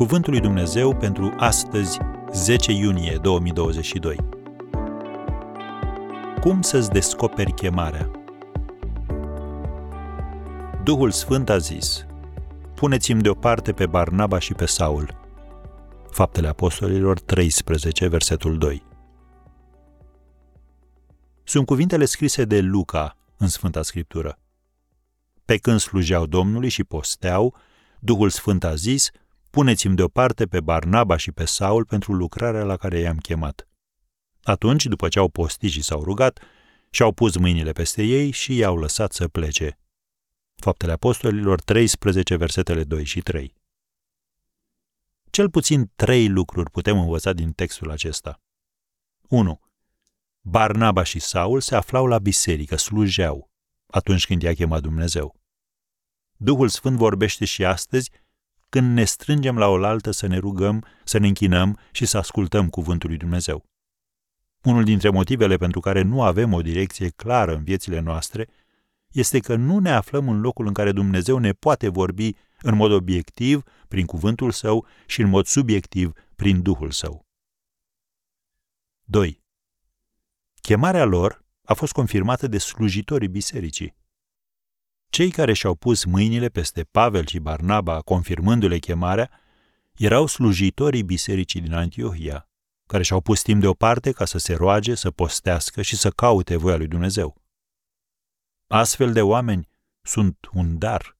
Cuvântul 0.00 0.32
lui 0.32 0.40
Dumnezeu 0.40 0.96
pentru 0.96 1.34
astăzi, 1.36 1.98
10 2.32 2.72
iunie 2.72 3.18
2022. 3.22 4.16
Cum 6.40 6.62
să-ți 6.62 6.90
descoperi 6.90 7.52
chemarea? 7.52 8.10
Duhul 10.84 11.10
Sfânt 11.10 11.48
a 11.48 11.58
zis, 11.58 12.06
Puneți-mi 12.74 13.22
deoparte 13.22 13.72
pe 13.72 13.86
Barnaba 13.86 14.38
și 14.38 14.54
pe 14.54 14.66
Saul. 14.66 15.20
Faptele 16.10 16.48
Apostolilor 16.48 17.20
13, 17.20 18.06
versetul 18.06 18.58
2. 18.58 18.82
Sunt 21.44 21.66
cuvintele 21.66 22.04
scrise 22.04 22.44
de 22.44 22.60
Luca 22.60 23.16
în 23.36 23.48
Sfânta 23.48 23.82
Scriptură. 23.82 24.38
Pe 25.44 25.56
când 25.56 25.80
slujeau 25.80 26.26
Domnului 26.26 26.68
și 26.68 26.84
posteau, 26.84 27.54
Duhul 27.98 28.30
Sfânt 28.30 28.64
a 28.64 28.74
zis, 28.74 29.10
puneți-mi 29.50 29.96
deoparte 29.96 30.46
pe 30.46 30.60
Barnaba 30.60 31.16
și 31.16 31.32
pe 31.32 31.44
Saul 31.44 31.84
pentru 31.84 32.12
lucrarea 32.12 32.64
la 32.64 32.76
care 32.76 32.98
i-am 32.98 33.18
chemat. 33.18 33.68
Atunci, 34.42 34.86
după 34.86 35.08
ce 35.08 35.18
au 35.18 35.28
postit 35.28 35.70
și 35.70 35.82
s-au 35.82 36.02
rugat, 36.04 36.40
și-au 36.90 37.12
pus 37.12 37.36
mâinile 37.36 37.72
peste 37.72 38.02
ei 38.02 38.30
și 38.30 38.56
i-au 38.56 38.76
lăsat 38.76 39.12
să 39.12 39.28
plece. 39.28 39.78
Faptele 40.56 40.92
Apostolilor 40.92 41.60
13, 41.60 42.36
versetele 42.36 42.84
2 42.84 43.04
și 43.04 43.20
3. 43.20 43.54
Cel 45.30 45.50
puțin 45.50 45.90
trei 45.96 46.28
lucruri 46.28 46.70
putem 46.70 46.98
învăța 46.98 47.32
din 47.32 47.52
textul 47.52 47.90
acesta. 47.90 48.40
1. 49.28 49.60
Barnaba 50.40 51.02
și 51.02 51.18
Saul 51.18 51.60
se 51.60 51.76
aflau 51.76 52.06
la 52.06 52.18
biserică, 52.18 52.76
slujeau, 52.76 53.50
atunci 53.86 54.26
când 54.26 54.42
i-a 54.42 54.54
chemat 54.54 54.80
Dumnezeu. 54.80 55.40
Duhul 56.36 56.68
Sfânt 56.68 56.96
vorbește 56.96 57.44
și 57.44 57.64
astăzi 57.64 58.10
când 58.70 58.96
ne 58.96 59.04
strângem 59.04 59.58
la 59.58 59.66
oaltă 59.66 60.10
să 60.10 60.26
ne 60.26 60.38
rugăm, 60.38 60.84
să 61.04 61.18
ne 61.18 61.26
închinăm 61.26 61.78
și 61.90 62.06
să 62.06 62.18
ascultăm 62.18 62.68
cuvântul 62.68 63.08
lui 63.08 63.18
Dumnezeu. 63.18 63.64
Unul 64.62 64.84
dintre 64.84 65.10
motivele 65.10 65.56
pentru 65.56 65.80
care 65.80 66.02
nu 66.02 66.22
avem 66.22 66.52
o 66.52 66.62
direcție 66.62 67.08
clară 67.08 67.54
în 67.54 67.64
viețile 67.64 68.00
noastre 68.00 68.48
este 69.08 69.38
că 69.38 69.54
nu 69.54 69.78
ne 69.78 69.90
aflăm 69.90 70.28
în 70.28 70.40
locul 70.40 70.66
în 70.66 70.72
care 70.72 70.92
Dumnezeu 70.92 71.38
ne 71.38 71.52
poate 71.52 71.88
vorbi 71.88 72.32
în 72.62 72.74
mod 72.74 72.90
obiectiv 72.90 73.62
prin 73.88 74.06
cuvântul 74.06 74.50
său 74.50 74.86
și 75.06 75.20
în 75.20 75.28
mod 75.28 75.46
subiectiv 75.46 76.12
prin 76.36 76.62
Duhul 76.62 76.90
său. 76.90 77.26
2. 79.04 79.42
Chemarea 80.60 81.04
lor 81.04 81.44
a 81.64 81.74
fost 81.74 81.92
confirmată 81.92 82.46
de 82.46 82.58
slujitorii 82.58 83.28
bisericii. 83.28 83.94
Cei 85.20 85.30
care 85.30 85.52
și-au 85.52 85.74
pus 85.74 86.04
mâinile 86.04 86.48
peste 86.48 86.84
Pavel 86.84 87.26
și 87.26 87.38
Barnaba, 87.38 88.00
confirmându-le 88.00 88.78
chemarea, 88.78 89.30
erau 89.96 90.26
slujitorii 90.26 91.02
bisericii 91.02 91.60
din 91.60 91.72
Antiohia, 91.72 92.48
care 92.86 93.02
și-au 93.02 93.20
pus 93.20 93.42
timp 93.42 93.60
deoparte 93.60 94.12
ca 94.12 94.24
să 94.24 94.38
se 94.38 94.54
roage, 94.54 94.94
să 94.94 95.10
postească 95.10 95.82
și 95.82 95.96
să 95.96 96.10
caute 96.10 96.56
voia 96.56 96.76
lui 96.76 96.86
Dumnezeu. 96.86 97.42
Astfel 98.66 99.12
de 99.12 99.22
oameni 99.22 99.68
sunt 100.02 100.48
un 100.52 100.78
dar. 100.78 101.18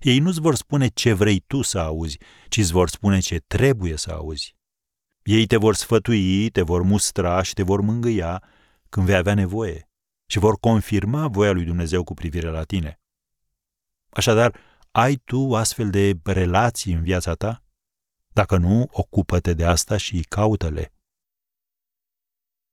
Ei 0.00 0.18
nu-ți 0.18 0.40
vor 0.40 0.54
spune 0.54 0.88
ce 0.88 1.12
vrei 1.12 1.40
tu 1.40 1.62
să 1.62 1.78
auzi, 1.78 2.18
ci 2.48 2.56
îți 2.56 2.72
vor 2.72 2.88
spune 2.88 3.18
ce 3.18 3.38
trebuie 3.38 3.96
să 3.96 4.10
auzi. 4.10 4.56
Ei 5.22 5.46
te 5.46 5.56
vor 5.56 5.74
sfătui, 5.74 6.50
te 6.50 6.62
vor 6.62 6.82
mustra 6.82 7.42
și 7.42 7.54
te 7.54 7.62
vor 7.62 7.80
mângâia 7.80 8.42
când 8.88 9.06
vei 9.06 9.16
avea 9.16 9.34
nevoie 9.34 9.88
și 10.26 10.38
vor 10.38 10.58
confirma 10.58 11.28
voia 11.28 11.52
lui 11.52 11.64
Dumnezeu 11.64 12.04
cu 12.04 12.14
privire 12.14 12.48
la 12.48 12.62
tine. 12.62 12.97
Așadar, 14.10 14.56
ai 14.90 15.16
tu 15.16 15.54
astfel 15.54 15.90
de 15.90 16.18
relații 16.24 16.92
în 16.92 17.02
viața 17.02 17.34
ta? 17.34 17.62
Dacă 18.28 18.56
nu, 18.56 18.88
ocupă-te 18.90 19.54
de 19.54 19.64
asta 19.64 19.96
și 19.96 20.20
caută-le. 20.28 20.92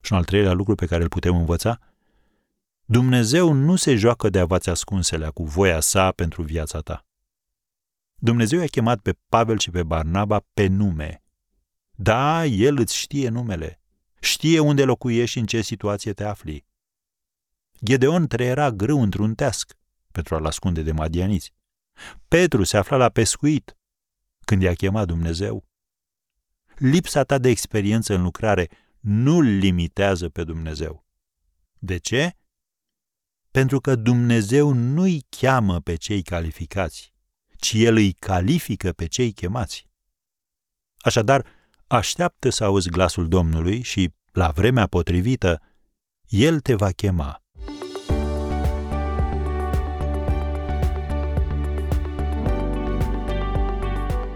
Și 0.01 0.11
un 0.11 0.17
al 0.17 0.25
treilea 0.25 0.51
lucru 0.51 0.75
pe 0.75 0.85
care 0.85 1.03
îl 1.03 1.09
putem 1.09 1.35
învăța? 1.35 1.79
Dumnezeu 2.85 3.51
nu 3.53 3.75
se 3.75 3.95
joacă 3.95 4.29
de 4.29 4.39
avați 4.39 4.69
ascunselea 4.69 5.31
cu 5.31 5.43
voia 5.43 5.79
sa 5.79 6.11
pentru 6.11 6.43
viața 6.43 6.79
ta. 6.79 7.05
Dumnezeu 8.15 8.59
i-a 8.59 8.65
chemat 8.65 8.99
pe 8.99 9.17
Pavel 9.29 9.59
și 9.59 9.69
pe 9.69 9.83
Barnaba 9.83 10.39
pe 10.53 10.67
nume. 10.67 11.23
Da, 11.91 12.45
El 12.45 12.77
îți 12.77 12.95
știe 12.95 13.29
numele. 13.29 13.79
Știe 14.19 14.59
unde 14.59 14.83
locuiești 14.83 15.31
și 15.31 15.39
în 15.39 15.45
ce 15.45 15.61
situație 15.61 16.13
te 16.13 16.23
afli. 16.23 16.65
Gedeon 17.83 18.27
trăiera 18.27 18.71
grâu 18.71 19.01
într-un 19.01 19.35
teasc 19.35 19.73
pentru 20.15 20.35
a-l 20.35 20.45
ascunde 20.45 20.81
de 20.81 20.91
madianiți. 20.91 21.53
Petru 22.27 22.63
se 22.63 22.77
afla 22.77 22.97
la 22.97 23.09
pescuit 23.09 23.77
când 24.45 24.61
i-a 24.61 24.73
chemat 24.73 25.07
Dumnezeu. 25.07 25.67
Lipsa 26.75 27.23
ta 27.23 27.37
de 27.37 27.49
experiență 27.49 28.13
în 28.13 28.21
lucrare 28.21 28.69
nu-l 28.99 29.45
limitează 29.45 30.29
pe 30.29 30.43
Dumnezeu. 30.43 31.05
De 31.79 31.97
ce? 31.97 32.37
Pentru 33.51 33.79
că 33.79 33.95
Dumnezeu 33.95 34.73
nu-i 34.73 35.25
cheamă 35.29 35.79
pe 35.79 35.95
cei 35.95 36.21
calificați, 36.21 37.13
ci 37.57 37.73
El 37.73 37.95
îi 37.95 38.13
califică 38.13 38.91
pe 38.91 39.05
cei 39.05 39.31
chemați. 39.31 39.87
Așadar, 40.97 41.45
așteaptă 41.87 42.49
să 42.49 42.63
auzi 42.63 42.89
glasul 42.89 43.27
Domnului 43.27 43.81
și, 43.81 44.13
la 44.31 44.51
vremea 44.51 44.87
potrivită, 44.87 45.61
El 46.27 46.59
te 46.59 46.75
va 46.75 46.91
chema. 46.91 47.44